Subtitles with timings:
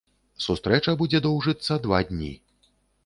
[0.45, 2.33] Сустрэча будзе доўжыцца два дні.